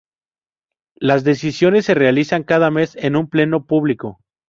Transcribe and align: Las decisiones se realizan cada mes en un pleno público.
Las 0.97 1.23
decisiones 1.23 1.85
se 1.85 1.93
realizan 1.93 2.41
cada 2.41 2.71
mes 2.71 2.95
en 2.95 3.15
un 3.15 3.29
pleno 3.29 3.65
público. 3.67 4.19